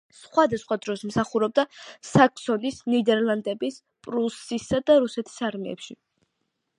სხვადასხვა 0.19 0.75
დროს 0.85 1.01
მსახურობდა 1.09 1.65
საქსონიის, 2.11 2.79
ნიდერლანდების, 2.93 3.77
პრუსიისა 4.07 4.81
და 4.89 4.97
რუსეთის 5.05 5.37
არმიებში. 5.51 5.97